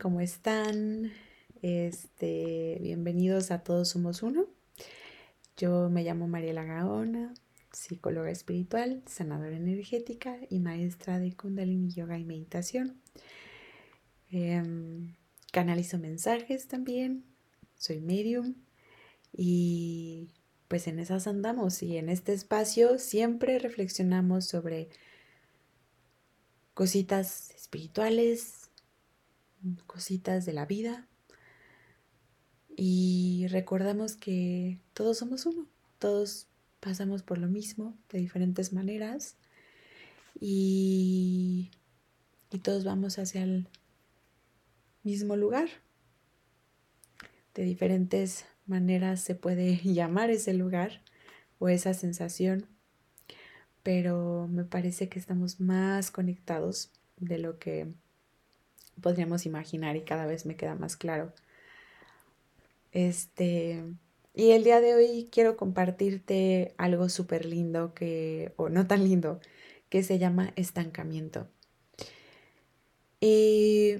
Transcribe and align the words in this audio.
¿cómo 0.00 0.20
están? 0.20 1.12
Este, 1.62 2.78
bienvenidos 2.80 3.52
a 3.52 3.62
Todos 3.62 3.90
Somos 3.90 4.24
Uno. 4.24 4.46
Yo 5.56 5.88
me 5.88 6.02
llamo 6.02 6.26
Mariela 6.26 6.64
Gaona, 6.64 7.32
psicóloga 7.70 8.30
espiritual, 8.30 9.02
sanadora 9.06 9.56
energética 9.56 10.36
y 10.48 10.58
maestra 10.58 11.20
de 11.20 11.32
Kundalini 11.36 11.90
Yoga 11.90 12.18
y 12.18 12.24
Meditación. 12.24 13.00
Em, 14.32 15.14
canalizo 15.52 15.98
mensajes 15.98 16.66
también, 16.66 17.24
soy 17.76 18.00
medium 18.00 18.56
y 19.32 20.30
pues 20.66 20.88
en 20.88 20.98
esas 20.98 21.28
andamos 21.28 21.84
y 21.84 21.98
en 21.98 22.08
este 22.08 22.32
espacio 22.32 22.98
siempre 22.98 23.60
reflexionamos 23.60 24.46
sobre 24.46 24.88
cositas 26.74 27.50
espirituales, 27.50 28.59
cositas 29.86 30.44
de 30.46 30.52
la 30.52 30.66
vida. 30.66 31.06
Y 32.76 33.46
recordamos 33.48 34.16
que 34.16 34.78
todos 34.94 35.18
somos 35.18 35.46
uno, 35.46 35.66
todos 35.98 36.46
pasamos 36.80 37.22
por 37.22 37.38
lo 37.38 37.48
mismo 37.48 37.94
de 38.10 38.18
diferentes 38.18 38.72
maneras 38.72 39.36
y, 40.40 41.70
y 42.50 42.58
todos 42.60 42.84
vamos 42.84 43.18
hacia 43.18 43.42
el 43.42 43.68
mismo 45.02 45.36
lugar. 45.36 45.68
De 47.54 47.64
diferentes 47.64 48.46
maneras 48.66 49.20
se 49.20 49.34
puede 49.34 49.76
llamar 49.84 50.30
ese 50.30 50.54
lugar 50.54 51.02
o 51.58 51.68
esa 51.68 51.92
sensación 51.92 52.66
pero 53.82 54.46
me 54.48 54.64
parece 54.64 55.08
que 55.08 55.18
estamos 55.18 55.60
más 55.60 56.10
conectados 56.10 56.90
de 57.16 57.38
lo 57.38 57.58
que 57.58 57.92
podríamos 59.00 59.46
imaginar 59.46 59.96
y 59.96 60.02
cada 60.02 60.26
vez 60.26 60.46
me 60.46 60.56
queda 60.56 60.74
más 60.74 60.96
claro. 60.96 61.32
Este, 62.92 63.84
y 64.34 64.50
el 64.52 64.64
día 64.64 64.80
de 64.80 64.94
hoy 64.94 65.28
quiero 65.32 65.56
compartirte 65.56 66.74
algo 66.78 67.08
súper 67.08 67.44
lindo 67.46 67.94
que, 67.94 68.52
o 68.56 68.68
no 68.68 68.86
tan 68.86 69.04
lindo, 69.04 69.40
que 69.88 70.02
se 70.02 70.18
llama 70.18 70.52
estancamiento. 70.56 71.48
Y 73.20 73.96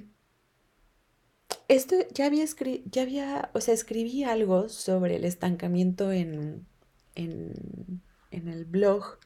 esto 1.68 1.96
ya 2.14 2.26
había, 2.26 2.44
ya 2.86 3.02
había, 3.02 3.50
o 3.54 3.60
sea, 3.60 3.74
escribí 3.74 4.24
algo 4.24 4.68
sobre 4.68 5.16
el 5.16 5.24
estancamiento 5.24 6.12
en, 6.12 6.66
en, 7.14 8.02
en 8.30 8.48
el 8.48 8.64
blog 8.64 9.18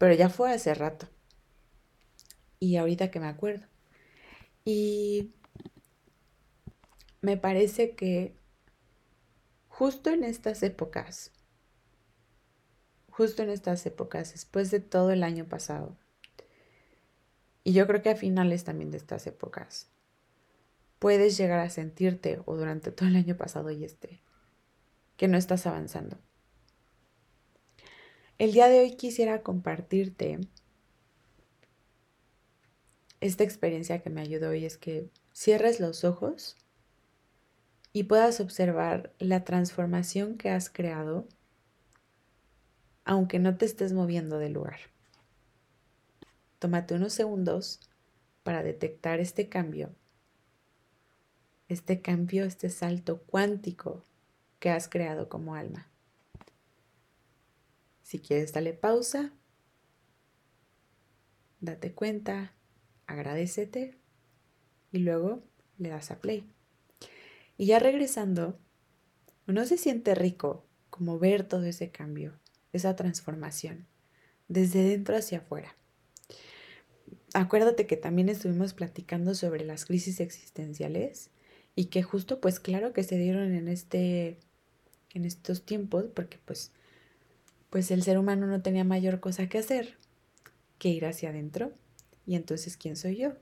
pero 0.00 0.14
ya 0.14 0.30
fue 0.30 0.50
hace 0.50 0.72
rato. 0.72 1.10
Y 2.58 2.76
ahorita 2.76 3.10
que 3.10 3.20
me 3.20 3.26
acuerdo. 3.26 3.66
Y 4.64 5.32
me 7.20 7.36
parece 7.36 7.94
que 7.94 8.34
justo 9.68 10.10
en 10.10 10.24
estas 10.24 10.62
épocas, 10.62 11.32
justo 13.10 13.42
en 13.42 13.50
estas 13.50 13.84
épocas, 13.86 14.32
después 14.32 14.70
de 14.70 14.80
todo 14.80 15.10
el 15.10 15.22
año 15.22 15.46
pasado, 15.46 15.96
y 17.64 17.72
yo 17.72 17.86
creo 17.86 18.02
que 18.02 18.10
a 18.10 18.16
finales 18.16 18.64
también 18.64 18.90
de 18.90 18.96
estas 18.96 19.26
épocas, 19.26 19.90
puedes 20.98 21.36
llegar 21.36 21.60
a 21.60 21.70
sentirte, 21.70 22.40
o 22.44 22.56
durante 22.56 22.92
todo 22.92 23.08
el 23.08 23.16
año 23.16 23.36
pasado 23.36 23.70
y 23.70 23.84
este, 23.84 24.20
que 25.16 25.28
no 25.28 25.36
estás 25.36 25.66
avanzando. 25.66 26.18
El 28.38 28.52
día 28.52 28.68
de 28.68 28.80
hoy 28.80 28.96
quisiera 28.96 29.42
compartirte 29.42 30.40
esta 33.20 33.44
experiencia 33.44 34.00
que 34.02 34.10
me 34.10 34.20
ayudó 34.20 34.54
y 34.54 34.64
es 34.64 34.78
que 34.78 35.10
cierres 35.32 35.80
los 35.80 36.04
ojos 36.04 36.56
y 37.92 38.04
puedas 38.04 38.40
observar 38.40 39.12
la 39.18 39.44
transformación 39.44 40.36
que 40.36 40.50
has 40.50 40.70
creado 40.70 41.26
aunque 43.04 43.38
no 43.38 43.56
te 43.56 43.64
estés 43.64 43.92
moviendo 43.92 44.38
del 44.38 44.52
lugar. 44.52 44.78
Tómate 46.60 46.94
unos 46.94 47.12
segundos 47.12 47.80
para 48.44 48.62
detectar 48.62 49.18
este 49.18 49.48
cambio, 49.48 49.90
este 51.68 52.02
cambio, 52.02 52.44
este 52.44 52.70
salto 52.70 53.22
cuántico 53.22 54.04
que 54.60 54.70
has 54.70 54.88
creado 54.88 55.28
como 55.28 55.54
alma. 55.54 55.88
Si 58.02 58.18
quieres, 58.20 58.52
dale 58.52 58.74
pausa, 58.74 59.32
date 61.60 61.94
cuenta, 61.94 62.52
agradecete 63.10 63.96
y 64.92 64.98
luego 64.98 65.42
le 65.78 65.88
das 65.88 66.10
a 66.10 66.20
play. 66.20 66.44
Y 67.56 67.66
ya 67.66 67.78
regresando, 67.78 68.58
¿no 69.46 69.64
se 69.66 69.76
siente 69.76 70.14
rico 70.14 70.64
como 70.88 71.18
ver 71.18 71.44
todo 71.44 71.64
ese 71.64 71.90
cambio, 71.90 72.38
esa 72.72 72.96
transformación, 72.96 73.86
desde 74.48 74.82
dentro 74.82 75.16
hacia 75.16 75.38
afuera? 75.38 75.74
Acuérdate 77.34 77.86
que 77.86 77.96
también 77.96 78.28
estuvimos 78.28 78.74
platicando 78.74 79.34
sobre 79.34 79.64
las 79.64 79.84
crisis 79.84 80.20
existenciales 80.20 81.30
y 81.76 81.86
que 81.86 82.02
justo 82.02 82.40
pues 82.40 82.60
claro 82.60 82.92
que 82.92 83.04
se 83.04 83.16
dieron 83.16 83.54
en 83.54 83.68
este 83.68 84.38
en 85.12 85.24
estos 85.24 85.64
tiempos 85.64 86.06
porque 86.14 86.38
pues 86.44 86.72
pues 87.70 87.90
el 87.92 88.02
ser 88.02 88.18
humano 88.18 88.46
no 88.46 88.62
tenía 88.62 88.82
mayor 88.82 89.20
cosa 89.20 89.48
que 89.48 89.58
hacer 89.58 89.96
que 90.78 90.88
ir 90.88 91.06
hacia 91.06 91.28
adentro. 91.28 91.72
Y 92.30 92.36
entonces, 92.36 92.76
¿quién 92.76 92.94
soy 92.94 93.16
yo? 93.16 93.32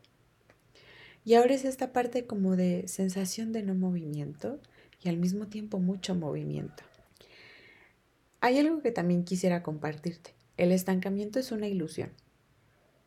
Y 1.23 1.35
ahora 1.35 1.53
es 1.53 1.67
esta 1.67 1.93
parte 1.93 2.25
como 2.25 2.57
de 2.57 2.89
sensación 2.89 3.53
de 3.53 3.63
no 3.63 3.75
movimiento 3.75 4.61
y 5.05 5.11
al 5.11 5.19
mismo 5.19 5.49
tiempo 5.49 5.79
mucho 5.79 6.15
movimiento. 6.15 6.85
Hay 8.41 8.57
algo 8.57 8.81
que 8.81 8.91
también 8.91 9.25
quisiera 9.25 9.63
compartirte. 9.63 10.35
El 10.57 10.73
estancamiento 10.73 11.39
es 11.39 11.53
una 11.53 11.69
ilusión. 11.69 12.13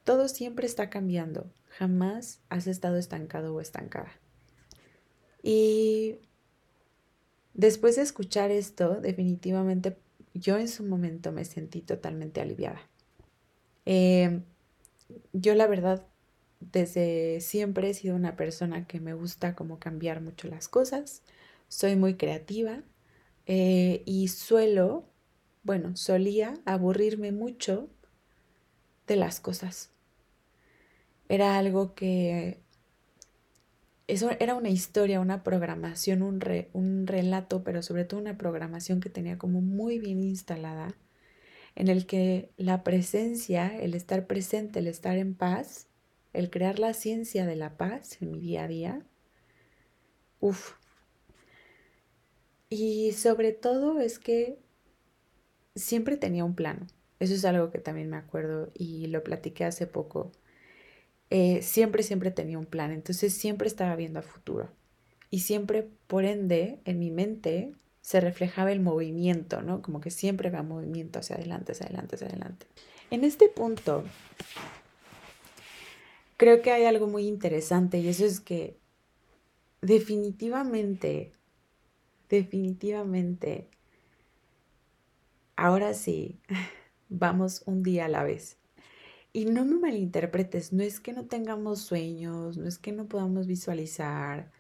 Todo 0.03 0.27
siempre 0.27 0.67
está 0.67 0.91
cambiando. 0.91 1.51
Jamás 1.69 2.41
has 2.49 2.67
estado 2.67 2.97
estancado 2.97 3.55
o 3.55 3.59
estancada. 3.59 4.11
Y 5.41 6.17
después 7.55 7.95
de 7.95 8.03
escuchar 8.03 8.51
esto, 8.51 9.01
definitivamente 9.01 9.97
yo 10.35 10.59
en 10.59 10.67
su 10.67 10.83
momento 10.83 11.31
me 11.31 11.43
sentí 11.43 11.81
totalmente 11.81 12.39
aliviada. 12.39 12.87
Eh, 13.87 14.43
yo 15.33 15.55
la 15.55 15.67
verdad, 15.67 16.05
desde 16.59 17.41
siempre 17.41 17.89
he 17.89 17.93
sido 17.93 18.15
una 18.15 18.35
persona 18.35 18.87
que 18.87 18.99
me 18.99 19.13
gusta 19.13 19.55
como 19.55 19.79
cambiar 19.79 20.21
mucho 20.21 20.47
las 20.47 20.67
cosas, 20.67 21.23
soy 21.67 21.95
muy 21.95 22.15
creativa 22.15 22.83
eh, 23.45 24.03
y 24.05 24.27
suelo, 24.27 25.05
bueno, 25.63 25.95
solía 25.95 26.53
aburrirme 26.65 27.31
mucho 27.31 27.89
de 29.07 29.15
las 29.15 29.39
cosas. 29.39 29.91
Era 31.29 31.57
algo 31.57 31.95
que 31.95 32.59
eso 34.07 34.29
era 34.39 34.55
una 34.55 34.69
historia, 34.69 35.21
una 35.21 35.41
programación, 35.43 36.21
un, 36.21 36.43
un 36.73 37.07
relato, 37.07 37.63
pero 37.63 37.81
sobre 37.81 38.03
todo 38.03 38.19
una 38.19 38.37
programación 38.37 38.99
que 38.99 39.09
tenía 39.09 39.37
como 39.37 39.61
muy 39.61 39.99
bien 39.99 40.21
instalada, 40.21 40.93
en 41.75 41.87
el 41.87 42.05
que 42.05 42.51
la 42.57 42.83
presencia, 42.83 43.77
el 43.79 43.93
estar 43.93 44.27
presente, 44.27 44.79
el 44.79 44.87
estar 44.87 45.17
en 45.17 45.35
paz, 45.35 45.87
el 46.33 46.49
crear 46.49 46.79
la 46.79 46.93
ciencia 46.93 47.45
de 47.45 47.55
la 47.55 47.77
paz 47.77 48.21
en 48.21 48.31
mi 48.31 48.39
día 48.39 48.63
a 48.63 48.67
día, 48.67 49.05
uff. 50.39 50.73
Y 52.69 53.11
sobre 53.13 53.51
todo 53.51 53.99
es 53.99 54.19
que 54.19 54.57
siempre 55.75 56.17
tenía 56.17 56.45
un 56.45 56.55
plano. 56.55 56.87
Eso 57.19 57.33
es 57.33 57.45
algo 57.45 57.71
que 57.71 57.79
también 57.79 58.09
me 58.09 58.17
acuerdo 58.17 58.71
y 58.73 59.07
lo 59.07 59.23
platiqué 59.23 59.65
hace 59.65 59.87
poco 59.87 60.31
eh, 61.31 61.61
siempre, 61.61 62.03
siempre 62.03 62.29
tenía 62.29 62.59
un 62.59 62.65
plan, 62.65 62.91
entonces 62.91 63.33
siempre 63.33 63.67
estaba 63.67 63.95
viendo 63.95 64.19
a 64.19 64.21
futuro. 64.21 64.69
Y 65.29 65.39
siempre, 65.39 65.89
por 66.07 66.25
ende, 66.25 66.81
en 66.83 66.99
mi 66.99 67.09
mente 67.09 67.73
se 68.01 68.19
reflejaba 68.19 68.71
el 68.71 68.81
movimiento, 68.81 69.61
¿no? 69.61 69.81
Como 69.81 70.01
que 70.01 70.11
siempre 70.11 70.49
va 70.49 70.63
movimiento 70.63 71.19
hacia 71.19 71.35
adelante, 71.35 71.71
hacia 71.71 71.85
adelante, 71.85 72.15
hacia 72.15 72.27
adelante. 72.27 72.65
En 73.11 73.23
este 73.23 73.47
punto, 73.47 74.03
creo 76.37 76.61
que 76.61 76.71
hay 76.71 76.85
algo 76.85 77.07
muy 77.07 77.27
interesante 77.27 77.99
y 77.99 78.07
eso 78.07 78.25
es 78.25 78.39
que 78.39 78.77
definitivamente, 79.81 81.31
definitivamente, 82.29 83.67
ahora 85.55 85.93
sí, 85.93 86.39
vamos 87.09 87.61
un 87.65 87.83
día 87.83 88.05
a 88.05 88.09
la 88.09 88.23
vez. 88.23 88.57
Y 89.33 89.45
no 89.45 89.63
me 89.63 89.75
malinterpretes, 89.75 90.73
no 90.73 90.83
es 90.83 90.99
que 90.99 91.13
no 91.13 91.25
tengamos 91.25 91.81
sueños, 91.81 92.57
no 92.57 92.67
es 92.67 92.77
que 92.79 92.91
no 92.91 93.05
podamos 93.05 93.47
visualizar, 93.47 94.51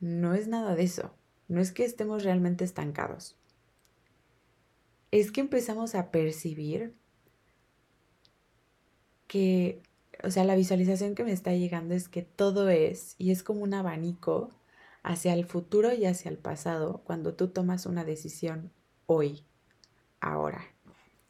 no 0.00 0.34
es 0.34 0.48
nada 0.48 0.74
de 0.74 0.82
eso, 0.82 1.14
no 1.48 1.60
es 1.60 1.72
que 1.72 1.84
estemos 1.84 2.24
realmente 2.24 2.64
estancados. 2.64 3.36
Es 5.10 5.30
que 5.30 5.40
empezamos 5.40 5.94
a 5.94 6.10
percibir 6.10 6.94
que 9.26 9.82
o 10.22 10.30
sea, 10.30 10.44
la 10.44 10.54
visualización 10.54 11.14
que 11.14 11.24
me 11.24 11.32
está 11.32 11.52
llegando 11.52 11.94
es 11.94 12.08
que 12.08 12.22
todo 12.22 12.68
es, 12.68 13.14
y 13.18 13.30
es 13.30 13.42
como 13.42 13.62
un 13.62 13.74
abanico 13.74 14.50
hacia 15.02 15.34
el 15.34 15.44
futuro 15.44 15.92
y 15.92 16.06
hacia 16.06 16.30
el 16.30 16.38
pasado 16.38 17.02
cuando 17.04 17.34
tú 17.34 17.48
tomas 17.48 17.86
una 17.86 18.04
decisión 18.04 18.72
hoy, 19.06 19.44
ahora. 20.20 20.64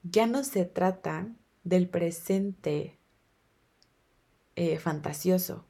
Ya 0.03 0.27
no 0.27 0.45
se 0.45 0.65
trata 0.65 1.29
del 1.65 1.89
presente 1.89 2.99
eh, 4.55 4.79
fantasioso, 4.79 5.65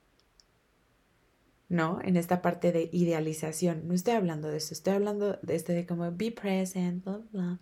¿no? 1.75 1.99
En 2.05 2.17
esta 2.17 2.41
parte 2.41 2.71
de 2.71 2.89
idealización. 2.93 3.89
No 3.89 3.95
estoy 3.95 4.15
hablando 4.15 4.49
de 4.49 4.59
eso, 4.59 4.73
estoy 4.73 4.95
hablando 4.95 5.39
de 5.43 5.57
este 5.57 5.73
de 5.73 5.87
como 5.87 6.11
be 6.13 6.31
present, 6.31 7.05
bla, 7.05 7.21
bla. 7.33 7.61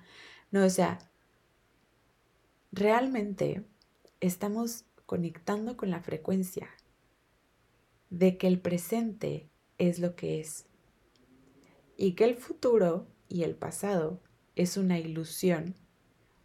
No, 0.50 0.64
o 0.67 0.70
sea, 0.70 0.99
realmente 2.73 3.64
estamos 4.20 4.85
conectando 5.06 5.79
con 5.79 5.91
la 5.91 6.03
frecuencia 6.03 6.69
de 8.11 8.37
que 8.37 8.49
el 8.49 8.61
presente 8.61 9.49
es 9.79 9.99
lo 9.99 10.15
que 10.15 10.41
es 10.41 10.67
y 11.97 12.12
que 12.12 12.25
el 12.25 12.37
futuro 12.37 13.06
y 13.29 13.44
el 13.44 13.55
pasado 13.55 14.20
es 14.56 14.76
una 14.76 14.99
ilusión, 14.99 15.75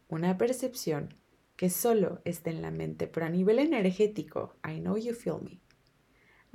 una 0.07 0.37
percepción 0.37 1.13
que 1.57 1.69
solo 1.69 2.21
está 2.23 2.49
en 2.49 2.61
la 2.61 2.71
mente, 2.71 3.07
pero 3.07 3.25
a 3.25 3.29
nivel 3.29 3.59
energético, 3.59 4.55
I 4.65 4.79
know 4.79 4.95
you 4.95 5.13
feel 5.13 5.41
me, 5.41 5.59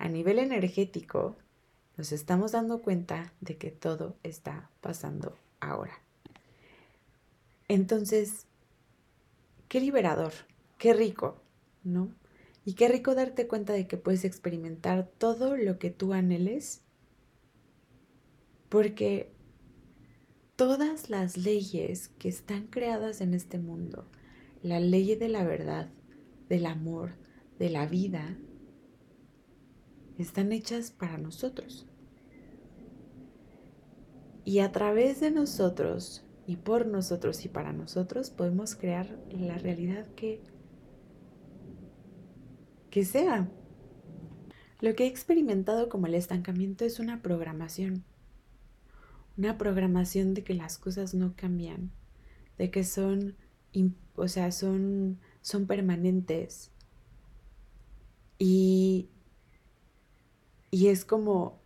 a 0.02 0.08
nivel 0.08 0.40
energético 0.40 1.36
nos 1.96 2.10
estamos 2.10 2.50
dando 2.50 2.82
cuenta 2.82 3.32
de 3.40 3.56
que 3.56 3.70
todo 3.70 4.16
está 4.24 4.68
pasando 4.80 5.38
ahora. 5.60 6.02
Entonces, 7.68 8.48
qué 9.68 9.80
liberador, 9.80 10.32
qué 10.76 10.92
rico, 10.92 11.40
¿no? 11.84 12.12
Y 12.64 12.74
qué 12.74 12.88
rico 12.88 13.14
darte 13.14 13.46
cuenta 13.46 13.74
de 13.74 13.86
que 13.86 13.96
puedes 13.96 14.24
experimentar 14.24 15.06
todo 15.18 15.56
lo 15.56 15.78
que 15.78 15.90
tú 15.90 16.12
anheles, 16.12 16.82
porque 18.68 19.30
todas 20.56 21.10
las 21.10 21.36
leyes 21.36 22.08
que 22.18 22.28
están 22.28 22.66
creadas 22.66 23.20
en 23.20 23.34
este 23.34 23.60
mundo, 23.60 24.08
la 24.62 24.80
ley 24.80 25.14
de 25.14 25.28
la 25.28 25.44
verdad, 25.44 25.90
del 26.48 26.66
amor, 26.66 27.12
de 27.60 27.70
la 27.70 27.86
vida, 27.86 28.36
están 30.22 30.52
hechas 30.52 30.90
para 30.90 31.18
nosotros. 31.18 31.86
Y 34.44 34.58
a 34.60 34.72
través 34.72 35.20
de 35.20 35.30
nosotros 35.30 36.24
y 36.46 36.56
por 36.56 36.86
nosotros 36.86 37.44
y 37.44 37.48
para 37.48 37.72
nosotros 37.72 38.30
podemos 38.30 38.74
crear 38.74 39.18
la 39.30 39.58
realidad 39.58 40.06
que, 40.14 40.42
que 42.90 43.04
sea. 43.04 43.48
Lo 44.80 44.94
que 44.94 45.04
he 45.04 45.06
experimentado 45.06 45.88
como 45.88 46.06
el 46.06 46.14
estancamiento 46.14 46.84
es 46.84 46.98
una 46.98 47.22
programación. 47.22 48.04
Una 49.36 49.56
programación 49.56 50.34
de 50.34 50.42
que 50.42 50.54
las 50.54 50.76
cosas 50.78 51.14
no 51.14 51.34
cambian, 51.36 51.92
de 52.58 52.70
que 52.70 52.84
son 52.84 53.36
o 54.14 54.28
sea, 54.28 54.52
son, 54.52 55.18
son 55.40 55.66
permanentes. 55.66 56.70
Y, 58.38 59.08
y 60.72 60.88
es 60.88 61.04
como, 61.04 61.60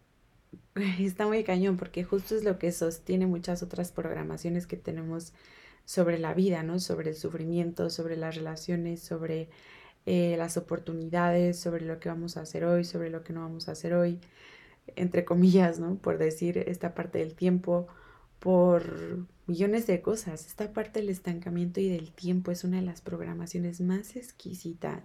está 1.00 1.26
muy 1.26 1.44
cañón, 1.44 1.78
porque 1.78 2.04
justo 2.04 2.36
es 2.36 2.44
lo 2.44 2.58
que 2.58 2.72
sostiene 2.72 3.26
muchas 3.26 3.62
otras 3.62 3.92
programaciones 3.92 4.66
que 4.66 4.76
tenemos 4.76 5.32
sobre 5.86 6.18
la 6.18 6.34
vida, 6.34 6.62
¿no? 6.64 6.80
Sobre 6.80 7.10
el 7.10 7.16
sufrimiento, 7.16 7.88
sobre 7.88 8.16
las 8.16 8.34
relaciones, 8.34 9.00
sobre 9.00 9.48
eh, 10.06 10.36
las 10.38 10.56
oportunidades, 10.56 11.58
sobre 11.58 11.84
lo 11.86 12.00
que 12.00 12.08
vamos 12.08 12.36
a 12.36 12.42
hacer 12.42 12.64
hoy, 12.64 12.84
sobre 12.84 13.10
lo 13.10 13.22
que 13.22 13.32
no 13.32 13.42
vamos 13.42 13.68
a 13.68 13.72
hacer 13.72 13.94
hoy, 13.94 14.20
entre 14.96 15.24
comillas, 15.24 15.78
¿no? 15.78 15.96
Por 15.96 16.18
decir 16.18 16.58
esta 16.58 16.94
parte 16.94 17.20
del 17.20 17.34
tiempo, 17.36 17.86
por 18.40 19.26
millones 19.46 19.86
de 19.86 20.02
cosas. 20.02 20.46
Esta 20.46 20.72
parte 20.72 21.00
del 21.00 21.10
estancamiento 21.10 21.80
y 21.80 21.88
del 21.88 22.12
tiempo 22.12 22.50
es 22.50 22.64
una 22.64 22.78
de 22.78 22.86
las 22.86 23.02
programaciones 23.02 23.80
más 23.80 24.16
exquisitas 24.16 25.02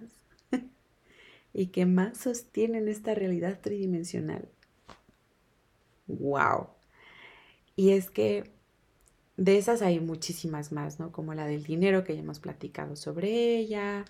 y 1.53 1.67
que 1.67 1.85
más 1.85 2.17
sostienen 2.17 2.87
esta 2.87 3.13
realidad 3.15 3.59
tridimensional. 3.61 4.49
¡Wow! 6.07 6.67
Y 7.75 7.91
es 7.91 8.09
que 8.09 8.51
de 9.37 9.57
esas 9.57 9.81
hay 9.81 9.99
muchísimas 9.99 10.71
más, 10.71 10.99
¿no? 10.99 11.11
Como 11.11 11.33
la 11.33 11.45
del 11.45 11.63
dinero 11.63 12.03
que 12.03 12.15
ya 12.15 12.21
hemos 12.21 12.39
platicado 12.39 12.95
sobre 12.95 13.57
ella 13.57 14.05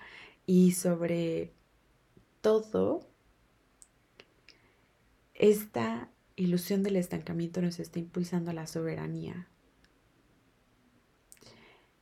y 0.45 0.73
sobre 0.73 1.53
todo 2.41 3.07
esta 5.35 6.09
ilusión 6.35 6.83
del 6.83 6.97
estancamiento 6.97 7.61
nos 7.61 7.79
está 7.79 7.99
impulsando 7.99 8.51
a 8.51 8.53
la 8.53 8.67
soberanía, 8.67 9.47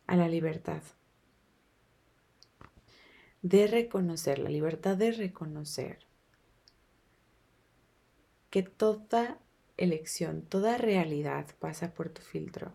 a 0.08 0.16
la 0.16 0.28
libertad. 0.28 0.82
De 3.42 3.68
reconocer, 3.68 4.40
la 4.40 4.50
libertad 4.50 4.98
de 4.98 5.12
reconocer 5.12 6.00
que 8.50 8.64
toda 8.64 9.40
elección, 9.78 10.42
toda 10.42 10.78
realidad 10.78 11.48
pasa 11.60 11.94
por 11.94 12.10
tu 12.10 12.22
filtro. 12.22 12.74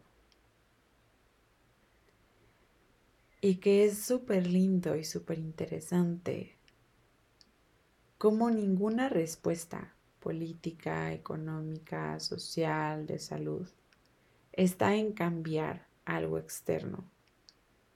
Y 3.41 3.57
que 3.57 3.85
es 3.85 3.99
súper 3.99 4.47
lindo 4.47 4.97
y 4.97 5.05
súper 5.05 5.39
interesante 5.39 6.57
como 8.25 8.51
ninguna 8.51 9.11
respuesta 9.11 9.95
política, 10.19 11.13
económica, 11.13 12.19
social, 12.21 13.07
de 13.07 13.19
salud, 13.19 13.69
está 14.53 14.95
en 14.95 15.13
cambiar 15.13 15.87
algo 16.07 16.39
externo, 16.39 17.05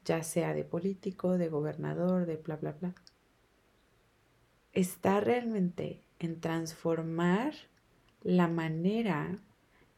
ya 0.09 0.23
sea 0.23 0.55
de 0.55 0.65
político, 0.65 1.37
de 1.37 1.51
gobernador, 1.51 2.25
de 2.25 2.37
bla, 2.37 2.57
bla, 2.57 2.73
bla. 2.73 2.95
Está 4.73 5.21
realmente 5.21 6.03
en 6.19 6.41
transformar 6.41 7.53
la 8.23 8.49
manera 8.49 9.39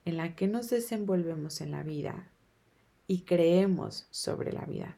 en 0.04 0.16
la 0.16 0.34
que 0.34 0.48
nos 0.48 0.68
desenvolvemos 0.68 1.60
en 1.60 1.70
la 1.70 1.84
vida 1.84 2.28
y 3.06 3.20
creemos 3.20 4.08
sobre 4.10 4.52
la 4.52 4.64
vida. 4.64 4.96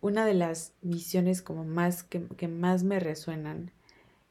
Una 0.00 0.24
de 0.24 0.34
las 0.34 0.72
misiones 0.80 1.42
como 1.42 1.64
más 1.64 2.02
que, 2.02 2.48
más 2.48 2.82
me 2.82 2.98
resuenan 2.98 3.72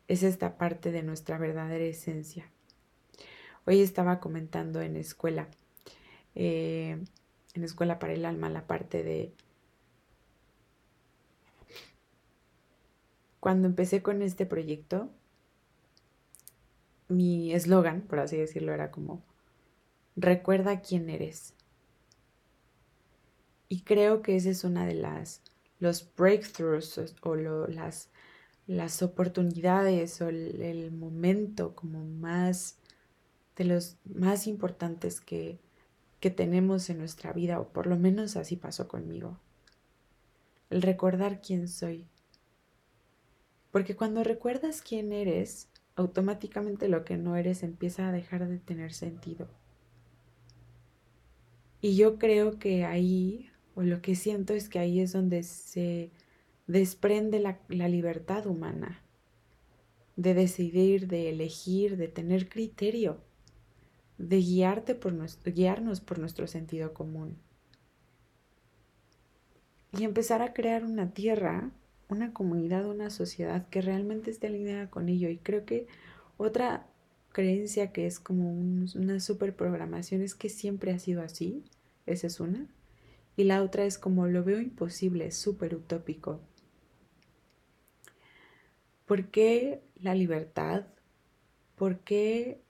es 0.08 0.24
esta 0.24 0.58
parte 0.58 0.92
de 0.92 1.03
nuestra 1.03 1.38
verdadera 1.38 1.84
esencia. 1.84 2.50
Hoy 3.65 3.82
estaba 3.82 4.20
comentando 4.20 4.82
en 4.82 4.96
escuela, 4.96 5.50
eh, 6.34 7.03
en 7.58 7.64
escuela 7.64 8.00
para 8.00 8.14
el 8.14 8.26
alma, 8.26 8.50
la 8.50 8.68
parte 8.68 9.04
de... 9.04 9.34
Cuando 13.40 13.68
empecé 13.68 14.02
con 14.02 14.22
este 14.22 14.46
proyecto, 14.46 15.10
mi 17.08 17.54
eslogan, 17.54 18.02
por 18.02 18.20
así 18.20 18.38
decirlo, 18.38 18.74
era 18.74 18.92
como, 18.92 19.22
recuerda 20.16 20.82
quién 20.82 21.10
eres. 21.10 21.54
Y 23.70 23.82
creo 23.82 24.22
que 24.22 24.36
esa 24.36 24.50
es 24.50 24.64
una 24.64 24.86
de 24.86 24.96
las, 24.96 25.42
los 25.80 26.10
breakthroughs 26.16 26.98
o 27.22 27.36
las 27.36 28.10
las 28.68 29.02
oportunidades 29.02 30.22
o 30.22 30.28
el, 30.28 30.92
momento 30.92 31.74
como 31.74 32.04
más 32.04 32.76
de 33.56 33.64
los 33.64 33.96
más 34.04 34.46
importantes 34.46 35.22
que, 35.22 35.58
que 36.20 36.30
tenemos 36.30 36.90
en 36.90 36.98
nuestra 36.98 37.34
vida, 37.34 37.60
o 37.60 37.70
por 37.70 37.88
lo 37.88 37.98
menos 37.98 38.36
así 38.36 38.56
pasó 38.56 38.88
conmigo. 38.88 39.40
El 40.70 40.82
recordar 40.82 41.42
quién 41.42 41.68
soy. 41.68 42.08
Porque 43.72 43.96
cuando 43.96 44.24
recuerdas 44.24 44.82
quién 44.82 45.14
eres, 45.14 45.70
automáticamente 45.96 46.88
lo 46.88 47.04
que 47.04 47.18
no 47.18 47.36
eres 47.36 47.64
empieza 47.64 48.08
a 48.08 48.12
dejar 48.12 48.48
de 48.48 48.60
tener 48.60 48.94
sentido. 48.94 49.48
Y 51.82 51.96
yo 51.96 52.18
creo 52.18 52.58
que 52.60 52.86
ahí, 52.86 53.50
o 53.76 53.82
lo 53.82 54.02
que 54.02 54.16
siento 54.16 54.54
es 54.54 54.70
que 54.70 54.80
ahí 54.80 55.00
es 55.00 55.14
donde 55.14 55.44
se 55.44 56.12
desprende 56.66 57.40
la, 57.40 57.60
libertad 57.88 58.46
humana 58.46 59.02
de 60.16 60.34
decidir, 60.34 61.08
de 61.08 61.30
elegir, 61.30 61.98
de 61.98 62.08
tener 62.08 62.50
criterio, 62.50 63.22
de 64.18 64.38
guiarte 64.38 64.96
por 64.96 65.14
guiarnos 65.46 66.02
por 66.02 66.20
nuestro 66.20 66.48
sentido 66.48 66.94
común. 66.94 67.38
Y 69.98 70.04
empezar 70.04 70.42
a 70.42 70.54
crear 70.54 70.84
una 70.84 71.14
tierra, 71.14 71.72
una 72.10 72.34
comunidad, 72.34 72.86
una 72.86 73.10
sociedad 73.10 73.68
que 73.70 73.82
realmente 73.82 74.32
esté 74.32 74.48
alineada 74.48 74.90
con 74.90 75.10
ello. 75.10 75.30
Y 75.30 75.38
creo 75.38 75.66
que 75.66 75.88
otra 76.38 76.88
creencia 77.32 77.92
que 77.92 78.06
es 78.06 78.20
como 78.20 78.52
una 78.52 79.20
super 79.20 79.56
programación 79.56 80.22
es 80.22 80.36
que 80.36 80.50
siempre 80.50 80.92
ha 80.92 81.00
sido 81.00 81.22
así. 81.22 81.64
Esa 82.06 82.28
es 82.28 82.40
una. 82.40 82.68
Y 83.36 83.44
la 83.44 83.64
otra 83.64 83.86
es 83.86 83.98
como 83.98 84.28
lo 84.28 84.44
veo 84.44 84.60
imposible, 84.60 85.32
súper 85.32 85.76
utópico 85.76 86.42
¿Por 89.08 89.30
qué 89.30 89.82
la 90.02 90.14
libertad? 90.14 90.86
¿Por 91.78 92.00
qué 92.00 92.62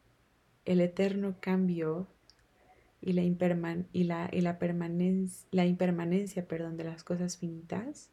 el 0.68 0.82
eterno 0.82 1.36
cambio 1.40 2.08
y 3.02 3.14
la, 3.14 3.24
y 3.24 4.04
la, 4.04 4.30
y 4.32 4.42
la, 4.42 4.60
permanencia, 4.60 5.48
la 5.52 5.66
impermanencia 5.66 6.46
perdón, 6.46 6.78
de 6.78 6.84
las 6.84 7.04
cosas 7.04 7.38
finitas? 7.38 8.10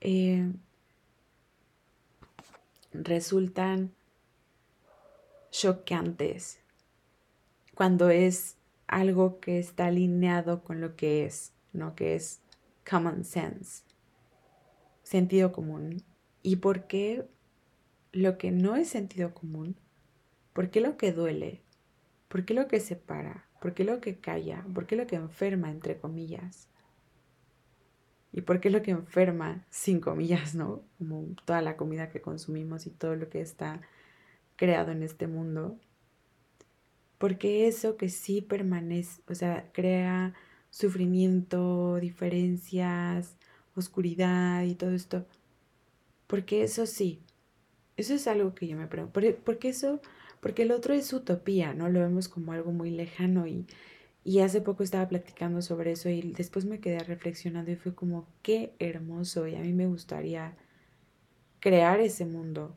Eh, 0.00 0.52
resultan 2.92 3.92
chocantes 5.50 6.58
cuando 7.74 8.10
es 8.10 8.56
algo 8.86 9.40
que 9.40 9.58
está 9.58 9.86
alineado 9.86 10.62
con 10.62 10.80
lo 10.80 10.96
que 10.96 11.24
es, 11.24 11.52
¿no? 11.72 11.94
Que 11.94 12.14
es 12.14 12.40
common 12.88 13.24
sense, 13.24 13.84
sentido 15.02 15.52
común. 15.52 16.02
¿Y 16.42 16.56
por 16.56 16.86
qué 16.86 17.26
lo 18.12 18.36
que 18.36 18.50
no 18.50 18.76
es 18.76 18.88
sentido 18.88 19.32
común? 19.32 19.76
¿Por 20.52 20.70
qué 20.70 20.80
lo 20.80 20.96
que 20.96 21.12
duele? 21.12 21.62
¿Por 22.28 22.44
qué 22.44 22.54
lo 22.54 22.68
que 22.68 22.80
separa? 22.80 23.46
¿Por 23.60 23.74
qué 23.74 23.84
lo 23.84 24.00
que 24.00 24.18
calla? 24.18 24.64
¿Por 24.74 24.86
qué 24.86 24.96
lo 24.96 25.06
que 25.06 25.16
enferma, 25.16 25.70
entre 25.70 25.98
comillas? 25.98 26.68
¿Y 28.32 28.42
por 28.42 28.60
qué 28.60 28.70
lo 28.70 28.82
que 28.82 28.90
enferma, 28.90 29.66
sin 29.70 30.00
comillas, 30.00 30.54
no? 30.54 30.82
Como 30.98 31.34
toda 31.44 31.60
la 31.60 31.76
comida 31.76 32.08
que 32.08 32.22
consumimos 32.22 32.86
y 32.86 32.90
todo 32.90 33.14
lo 33.16 33.28
que 33.28 33.40
está 33.40 33.82
creado 34.56 34.92
en 34.92 35.02
este 35.02 35.26
mundo. 35.26 35.78
Porque 37.18 37.68
eso 37.68 37.96
que 37.96 38.08
sí 38.08 38.40
permanece, 38.40 39.22
o 39.28 39.34
sea, 39.34 39.70
crea 39.72 40.34
sufrimiento, 40.70 41.96
diferencias, 42.00 43.36
oscuridad 43.76 44.62
y 44.64 44.74
todo 44.74 44.92
esto. 44.92 45.26
Porque 46.26 46.62
eso 46.64 46.86
sí, 46.86 47.22
eso 47.96 48.14
es 48.14 48.26
algo 48.26 48.54
que 48.54 48.66
yo 48.66 48.76
me 48.76 48.86
pregunto. 48.86 49.12
Porque, 49.44 49.68
eso, 49.68 50.00
porque 50.42 50.64
el 50.64 50.72
otro 50.72 50.92
es 50.92 51.10
utopía, 51.14 51.72
¿no? 51.72 51.88
Lo 51.88 52.00
vemos 52.00 52.28
como 52.28 52.52
algo 52.52 52.72
muy 52.72 52.90
lejano 52.90 53.46
y, 53.46 53.66
y 54.24 54.40
hace 54.40 54.60
poco 54.60 54.82
estaba 54.82 55.08
platicando 55.08 55.62
sobre 55.62 55.92
eso 55.92 56.10
y 56.10 56.20
después 56.32 56.66
me 56.66 56.80
quedé 56.80 56.98
reflexionando 56.98 57.70
y 57.70 57.76
fue 57.76 57.94
como, 57.94 58.26
qué 58.42 58.74
hermoso 58.78 59.46
y 59.46 59.54
a 59.54 59.60
mí 59.60 59.72
me 59.72 59.86
gustaría 59.86 60.54
crear 61.60 62.00
ese 62.00 62.26
mundo. 62.26 62.76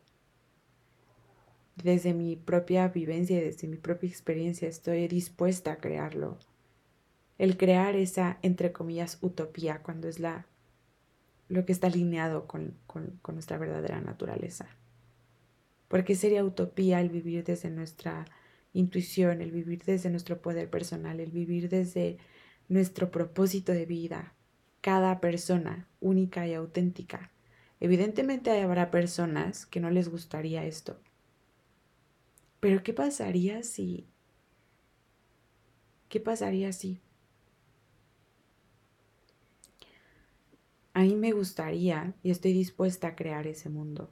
Desde 1.83 2.13
mi 2.13 2.37
propia 2.37 2.87
vivencia 2.87 3.37
y 3.37 3.41
desde 3.41 3.67
mi 3.67 3.75
propia 3.75 4.07
experiencia 4.09 4.69
estoy 4.69 5.09
dispuesta 5.09 5.73
a 5.73 5.77
crearlo 5.77 6.37
el 7.37 7.57
crear 7.57 7.95
esa, 7.95 8.37
entre 8.41 8.71
comillas, 8.71 9.17
utopía, 9.21 9.81
cuando 9.81 10.07
es 10.07 10.19
la, 10.19 10.45
lo 11.49 11.65
que 11.65 11.73
está 11.73 11.87
alineado 11.87 12.47
con, 12.47 12.77
nuestra 13.33 13.57
verdadera 13.57 13.99
naturaleza. 13.99 14.67
Porque 15.87 16.15
sería 16.15 16.43
utopía 16.43 17.01
el 17.01 17.09
vivir 17.09 17.43
desde 17.43 17.69
nuestra 17.69 18.25
intuición, 18.73 19.41
el 19.41 19.51
vivir 19.51 19.83
desde 19.83 20.09
nuestro 20.09 20.41
poder 20.41 20.69
personal, 20.69 21.19
el 21.19 21.31
vivir 21.31 21.69
desde 21.69 22.17
nuestro 22.67 23.11
propósito 23.11 23.71
de 23.71 23.85
vida, 23.85 24.33
cada 24.81 25.21
persona 25.21 25.87
única 25.99 26.47
y 26.47 26.53
auténtica. 26.53 27.31
Evidentemente 27.79 28.61
habrá 28.61 28.91
personas 28.91 29.65
que 29.65 29.79
no 29.79 29.89
les 29.89 30.09
gustaría 30.09 30.65
esto. 30.65 30.99
Pero 32.59 32.83
¿qué 32.83 32.93
pasaría 32.93 33.63
si... 33.63 34.07
¿Qué 36.09 36.19
pasaría 36.19 36.71
si 36.71 37.01
A 40.95 41.01
mí 41.01 41.13
me 41.13 41.33
gustaría 41.33 42.13
y 42.23 42.31
estoy 42.31 42.53
dispuesta 42.53 43.07
a 43.09 43.15
crear 43.17 43.47
ese 43.47 43.67
mundo, 43.67 44.09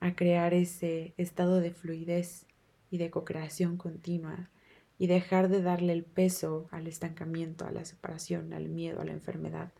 a 0.00 0.09
crear 0.20 0.52
ese 0.52 1.14
estado 1.16 1.62
de 1.62 1.70
fluidez 1.70 2.44
y 2.90 2.98
de 2.98 3.08
co-creación 3.08 3.78
continua 3.78 4.50
y 4.98 5.06
dejar 5.06 5.48
de 5.48 5.62
darle 5.62 5.94
el 5.94 6.04
peso 6.04 6.68
al 6.72 6.88
estancamiento, 6.88 7.64
a 7.64 7.70
la 7.70 7.86
separación, 7.86 8.52
al 8.52 8.68
miedo, 8.68 9.00
a 9.00 9.06
la 9.06 9.12
enfermedad, 9.12 9.72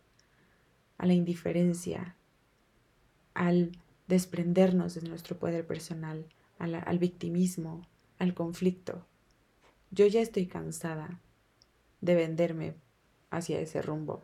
a 0.97 1.05
la 1.05 1.13
indiferencia, 1.13 2.15
al 3.35 3.73
desprendernos 4.07 4.95
de 4.95 5.07
nuestro 5.07 5.37
poder 5.37 5.67
personal, 5.67 6.25
al, 6.57 6.73
al 6.73 6.97
victimismo, 6.97 7.87
al 8.17 8.33
conflicto. 8.33 9.05
Yo 9.91 10.07
ya 10.07 10.21
estoy 10.21 10.47
cansada 10.47 11.19
de 12.01 12.15
venderme 12.15 12.73
hacia 13.29 13.59
ese 13.59 13.83
rumbo. 13.83 14.23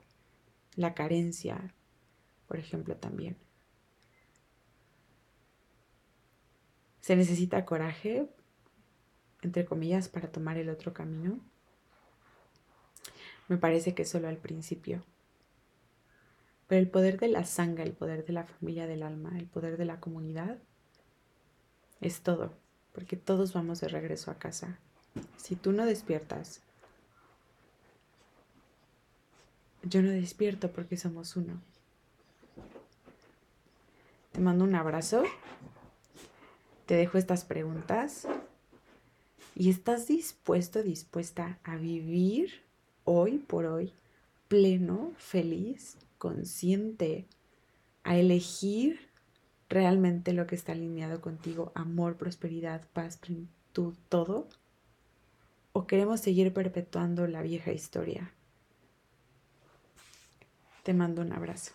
La 0.75 0.95
carencia, 0.95 1.75
por 2.47 2.57
ejemplo, 2.57 2.95
también. 2.95 3.37
Se 7.07 7.15
necesita 7.15 7.63
coraje, 7.63 8.27
entre 9.41 9.63
comillas, 9.63 10.09
para 10.09 10.29
tomar 10.29 10.57
el 10.57 10.69
otro 10.69 10.91
camino. 10.91 11.39
Me 13.47 13.55
parece 13.55 13.95
que 13.95 14.03
solo 14.03 14.27
al 14.27 14.35
principio. 14.35 15.05
Pero 16.67 16.81
el 16.81 16.89
poder 16.89 17.17
de 17.17 17.29
la 17.29 17.45
sangre, 17.45 17.85
el 17.85 17.93
poder 17.93 18.25
de 18.25 18.33
la 18.33 18.43
familia 18.43 18.87
del 18.87 19.03
alma, 19.03 19.37
el 19.37 19.45
poder 19.45 19.77
de 19.77 19.85
la 19.85 20.01
comunidad, 20.01 20.57
es 22.01 22.19
todo, 22.23 22.51
porque 22.91 23.15
todos 23.15 23.53
vamos 23.53 23.79
de 23.79 23.87
regreso 23.87 24.29
a 24.29 24.37
casa. 24.37 24.77
Si 25.37 25.55
tú 25.55 25.71
no 25.71 25.85
despiertas 25.85 26.61
Yo 29.83 30.01
no 30.01 30.09
despierto 30.09 30.73
porque 30.73 30.97
somos 30.97 31.37
uno. 31.37 31.61
Te 34.33 34.41
mando 34.41 34.65
un 34.65 34.75
abrazo. 34.75 35.23
Te 36.87 36.95
dejo 36.95 37.17
estas 37.17 37.43
preguntas. 37.43 38.25
¿Y 39.55 39.69
estás 39.69 40.07
dispuesto, 40.07 40.81
dispuesta 40.81 41.59
a 41.63 41.75
vivir 41.75 42.63
hoy 43.03 43.39
por 43.39 43.65
hoy 43.65 43.93
pleno, 44.47 45.11
feliz, 45.17 45.97
consciente, 46.17 47.25
a 48.03 48.15
elegir 48.15 49.09
realmente 49.67 50.31
lo 50.31 50.47
que 50.47 50.55
está 50.55 50.71
alineado 50.71 51.19
contigo, 51.19 51.73
amor, 51.75 52.15
prosperidad, 52.15 52.87
paz, 52.93 53.17
plenitud, 53.17 53.93
todo? 54.07 54.47
¿O 55.73 55.87
queremos 55.87 56.21
seguir 56.21 56.53
perpetuando 56.53 57.27
la 57.27 57.41
vieja 57.41 57.73
historia? 57.73 58.31
Te 60.83 60.93
mando 60.93 61.21
un 61.21 61.33
abrazo. 61.33 61.73